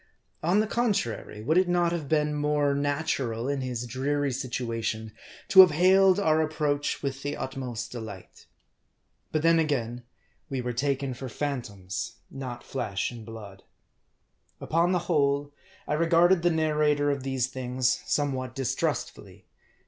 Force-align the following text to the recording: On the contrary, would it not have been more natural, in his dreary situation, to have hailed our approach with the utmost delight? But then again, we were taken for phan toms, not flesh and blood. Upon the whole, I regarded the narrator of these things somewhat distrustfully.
On 0.41 0.61
the 0.61 0.65
contrary, 0.65 1.43
would 1.43 1.59
it 1.59 1.67
not 1.69 1.91
have 1.91 2.09
been 2.09 2.33
more 2.33 2.73
natural, 2.73 3.47
in 3.47 3.61
his 3.61 3.85
dreary 3.85 4.31
situation, 4.31 5.11
to 5.49 5.59
have 5.61 5.69
hailed 5.69 6.19
our 6.19 6.41
approach 6.41 7.03
with 7.03 7.21
the 7.21 7.37
utmost 7.37 7.91
delight? 7.91 8.47
But 9.31 9.43
then 9.43 9.59
again, 9.59 10.01
we 10.49 10.59
were 10.59 10.73
taken 10.73 11.13
for 11.13 11.29
phan 11.29 11.61
toms, 11.61 12.15
not 12.31 12.63
flesh 12.63 13.11
and 13.11 13.23
blood. 13.23 13.61
Upon 14.59 14.91
the 14.91 15.05
whole, 15.05 15.53
I 15.87 15.93
regarded 15.93 16.41
the 16.41 16.49
narrator 16.49 17.11
of 17.11 17.21
these 17.21 17.45
things 17.45 18.01
somewhat 18.07 18.55
distrustfully. 18.55 19.45